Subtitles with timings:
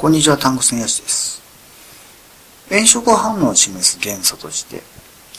[0.00, 1.42] こんにちは、タンクスンヤシです。
[2.70, 4.80] 炎色反応を示す元素として、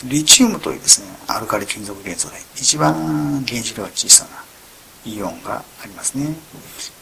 [0.05, 6.35] リチウムというですね、アルカリ金属元素で一番原子量が小さなイオンがありますね。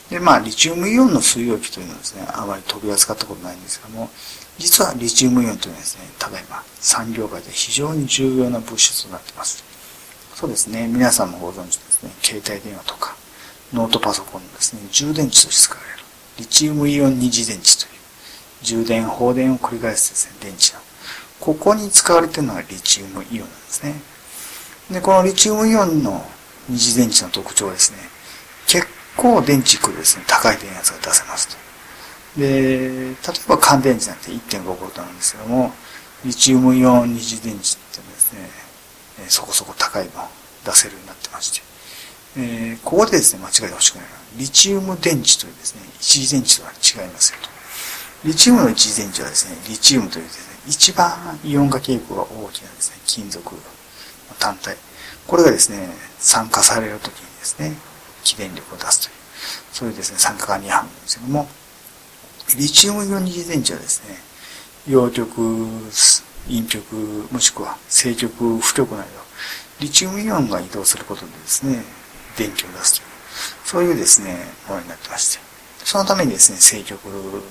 [0.10, 4.10] で、まあ、リチウムイオンの水溶器というのはですね、あまり取り扱ったことないんですけども、
[4.58, 9.66] 実はリチウムイオンというのはですね、ただいま産業界で非常に重要な物質となっています。
[10.34, 13.18] そうですね、皆さんもご存知ですね、携帯電話とか、
[13.74, 15.99] ノートパソコンのですね、充電池として使われる。
[16.40, 18.00] リチウムイオン二次電池という
[18.64, 20.38] 充電放電を繰り返すですね。
[20.40, 20.80] 電池の
[21.42, 23.94] ここに使われているのがリチウムイオンなんですね。
[24.90, 26.26] でこのリチウムイオンの
[26.70, 27.98] 二次電池の特徴はですね
[28.68, 31.58] 結構電池区ですね高い電圧が出せますと。
[32.40, 33.16] で例え
[33.48, 35.74] ば乾電池なんて 1.5V なんですけども
[36.24, 38.50] リチウムイオン二次電池っていうのはですね
[39.28, 40.28] そこそこ高いのを
[40.66, 41.69] 出せるようになってまして。
[42.38, 47.50] えー、ここでですね、間違えてほしくないのは、リチウム電池というですね、一次電池とは違いますよと。
[48.28, 53.62] リチウムの一次電池はですね、リチウムというですね、一番イオン化傾向が大きなですね、金属の
[54.38, 54.78] 単体。
[55.26, 57.74] これがですね、酸化されるときにですね、
[58.24, 59.14] 起電力を出すという、
[59.72, 61.48] そういうですね、酸化化二反なんですけども、
[62.58, 64.16] リチウムイオン二次電池はですね、
[64.88, 65.68] 陽極、
[66.48, 66.94] 陰極、
[67.32, 69.08] もしくは正極、負極など、
[69.80, 71.84] リチウムイオンが移動することでですね、
[72.40, 73.08] 電気を出すという、
[73.66, 75.50] そういうですね、ものになってまして、
[75.84, 77.00] そのためにですね、正極、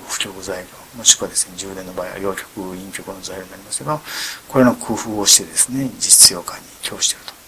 [0.07, 4.01] 不極材料、もしくはですね、充電の場合は陽極、陰極の材料になりますけど、
[4.47, 7.39] これの工夫をしてですね、実用化に供していると。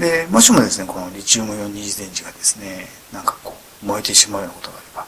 [0.00, 5.06] で、もしもですね、このリチウムイオン二次電池がですね、なんかこう、燃えてしまうようなことがあれば、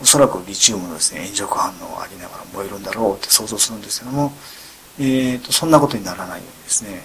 [0.00, 4.32] おそらくリチウムのですね、炎色反応がありながら燃えるんだろうって想像するんですけども、
[4.98, 7.02] えーと、そんなことにならないようにですね、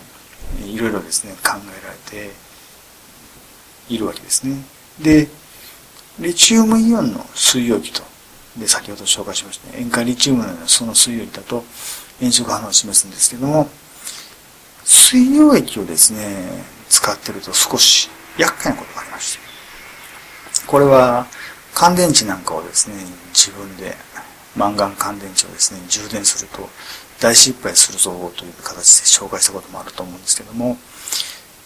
[0.66, 2.34] いろいろですね、考えられて、
[3.90, 4.58] いるわけですね。
[5.00, 5.28] で、
[6.20, 8.04] リチウムイオンの水溶器と、
[8.58, 11.64] で、先ほど紹介しましたね、塩化リチウムのようなその水溶器だと
[12.20, 13.70] 炎色反応を示すんですけども、
[14.84, 19.40] 水溶液をですね、使ってると少し厄介なことがありまして、
[20.66, 21.28] これは
[21.74, 22.96] 乾電池なんかをですね、
[23.34, 23.96] 自分で
[24.56, 26.68] マンガン乾電池をですね、充電すると
[27.20, 30.78] 大失敗するぞという形で紹介したこともあると思うんですけども、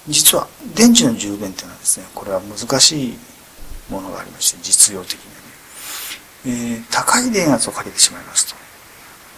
[0.08, 3.18] 実は電池の充電っていうのはですねこれは難しい
[3.90, 5.14] ものがありまして実用的
[6.46, 8.62] にね、えー、高い電圧をかけてしまいますと。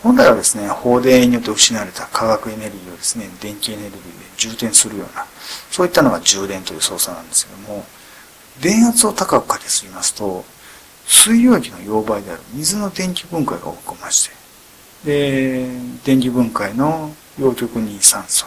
[0.04, 4.04] 本来はですね放電によって失われた化学エネルギーをですね電気エネルギーで
[4.36, 5.26] 充填するような
[5.72, 7.86] そういったのが充電という操作なんですけども
[8.62, 10.44] 電圧を高くかけすぎますと
[11.06, 14.36] 水溶液の溶媒である水の電気分解が起こりまして
[15.06, 15.70] で
[16.04, 18.46] 電気分解の陽極に酸素。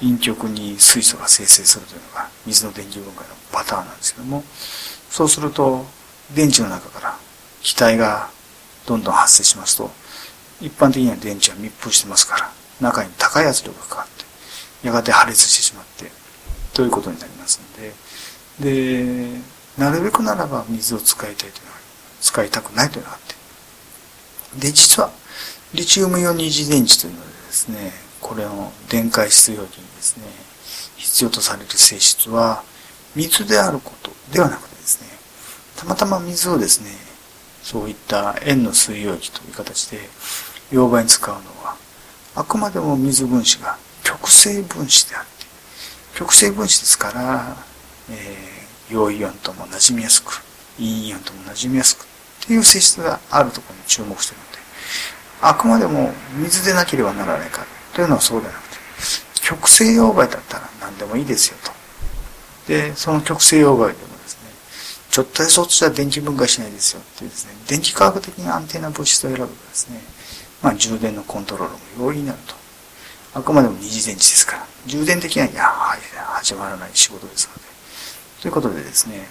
[0.00, 4.42] 陰極に水素が生成するというのが水の電気分解のパターンなんですけども
[5.10, 5.84] そうすると
[6.34, 7.18] 電池の中から
[7.62, 8.28] 気体が
[8.86, 9.90] どんどん発生しますと
[10.60, 14.06] 一般的には電池は密封してますから中に高い圧力がかかっ
[14.82, 16.10] てやがて破裂してしまって
[16.74, 17.60] ということになります
[18.60, 19.40] のでで
[19.78, 21.76] なるべくならば水を使いたいというのは
[22.20, 23.36] 使いたくないというのがあって。
[24.58, 25.10] で実は
[25.74, 27.92] リチウムイオン二次電池というのはですね
[28.26, 30.24] これの電解質容器にですね
[30.96, 32.64] 必要とされる性質は
[33.14, 35.08] 水であることではなくてですね
[35.76, 36.90] たまたま水をですね
[37.62, 39.98] そういった塩の水溶液という形で
[40.72, 41.76] 溶媒に使うのは
[42.34, 45.28] あくまでも水分子が極性分子であって
[46.18, 47.56] 極性分子ですから、
[48.10, 50.42] えー、陽イオンとも馴染みやすく
[50.78, 54.58] 陰イオンとも馴染みやすくっていう性質があるところに注目しているので
[55.42, 56.10] あくまでも
[56.42, 58.76] 水でなければならないかというのはそうではなくて、
[59.40, 61.72] 極性溶媒だったら何でもいいですよと。
[62.68, 64.50] で、その極性溶媒でもですね、
[65.10, 70.02] ちょっとやそっとじゃ電気分解しないですよっていうですね、電気科学的に安定な物質を選ぶとですね、
[70.60, 72.54] まあ充電のコントロールも容易になると。
[73.32, 75.64] あくまでも二次電池ですから、充電的には、いや、
[76.34, 77.60] 始まらない仕事ですので。
[78.42, 79.26] ということでですね、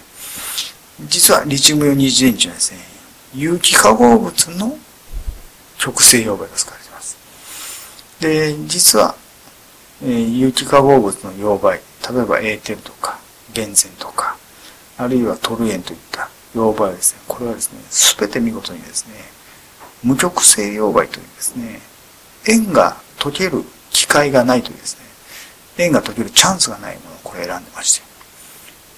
[1.02, 2.80] 実はリチウム用二次電池はですね、
[3.36, 4.76] 有機化合物の
[5.78, 6.85] 極性溶媒が使われています。
[8.26, 9.16] で、実は、
[10.02, 11.80] えー、有機化合物の溶媒、
[12.12, 13.20] 例えばエーテルとか、
[13.54, 14.36] ゲンとか、
[14.98, 19.14] あるいはトルエンといった溶媒ですね、これはですね、すべて見事にですね、
[20.04, 21.80] 無極性溶媒というですね、
[22.48, 25.06] 塩が溶ける機会がないというですね、
[25.78, 28.06] 塩が溶けるチャンスがないものをこれ選んでまして、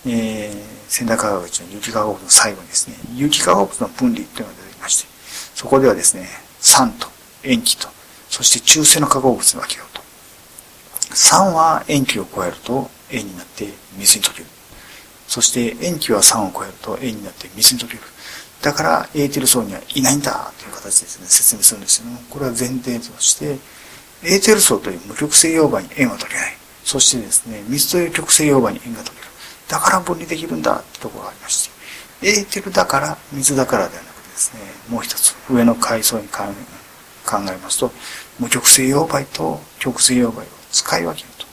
[0.08, 0.56] えー、
[0.88, 5.08] 仙台化学の有機化合物の最後にですね、有機化合物の分離というのが出てきまして、
[5.54, 6.28] そこではですね、
[6.62, 7.08] 酸と
[7.44, 7.97] 塩基と
[8.30, 10.02] そして中性の化合物に分けようと。
[11.16, 14.46] 酸は塩基を超えると塩になって水に溶ける。
[15.28, 18.00] そして塩基は酸を超えると塩になって水に溶ける。
[18.62, 23.58] だからエーテル層にはいないんだという形ですね、説明するんですけども、これは前提として、
[24.24, 26.58] エーテル層という無極性溶媒に塩が取れない。
[26.84, 29.30] そしてですね、水という極性溶媒に塩が取れる。
[29.68, 31.70] だから分離できるんだってところがありまし
[32.22, 36.56] て、エーテルだから水だからではなくてですね、もう一つ上の階層に関
[37.28, 37.92] 考えますと、
[38.40, 41.46] 無極性溶媒と極性溶媒を使い分けると。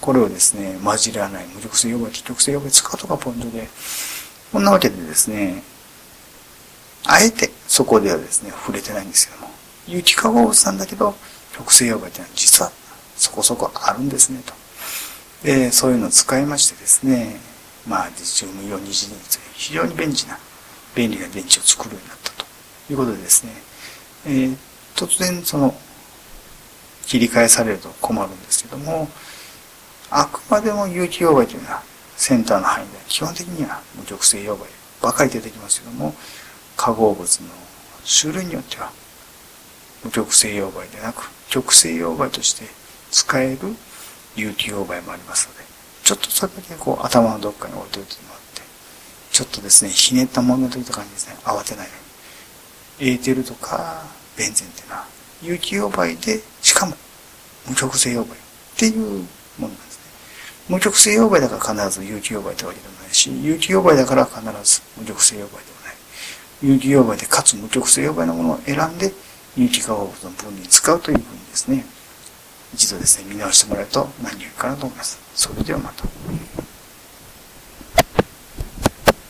[0.00, 3.68] これをですね、混じらない無極性溶媒と極性溶媒を使うとがポイントで、
[4.52, 5.62] こんなわけでですね、
[7.06, 9.50] あえてそこではですね、触れてないんですけども、
[9.86, 11.14] 有機化合物なんだけど、
[11.56, 12.72] 極性溶媒っていうのは実は
[13.16, 14.54] そこそこあるんですね、と。
[15.44, 17.36] で、そういうのを使いましてですね、
[17.86, 20.38] まあ、リチウムイオン二次電池非常に便利な、
[20.94, 22.46] 便利な電池を作るようになったと
[22.90, 23.52] いうことでですね、
[24.26, 24.56] えー、
[24.96, 25.74] 突然その、
[27.06, 29.08] 切り替えされると困るんですけども、
[30.10, 31.82] あくまでも有機溶媒というのは
[32.16, 34.66] センターの範囲で基本的には無極性溶媒
[35.02, 36.14] ばかり出てきますけども、
[36.76, 37.48] 化合物の
[38.20, 38.90] 種類によっては
[40.04, 42.64] 無極性溶媒でなく極性溶媒として
[43.10, 43.58] 使える
[44.36, 45.64] 有機溶媒もありますので、
[46.04, 48.62] ちょっとそれだけこう頭のどっかに置いておいてもらって、
[49.30, 51.92] ちょっとですね、ひねったものといった感じですね、慌てないよ
[53.00, 53.10] うに。
[53.10, 54.04] エーテルとか
[54.36, 55.06] ベンゼンっていうのは
[55.42, 56.94] 有機溶媒で、しかも
[57.68, 58.26] 無極性溶媒っ
[58.76, 59.06] ていうも
[59.60, 60.04] のなんですね。
[60.68, 65.94] 無極性溶媒だから必ず有機溶媒ってわけでもないし、有機溶媒だから必ず無極性溶媒でもない。
[66.62, 69.12] 有機溶媒でかつ無極性溶媒のものを選んで
[69.56, 71.84] 有機化合物の分離に使うというふうにですね、
[72.74, 75.18] 一度ですね、見直してもらえると何よりかなと思います。
[75.34, 76.04] それではまた。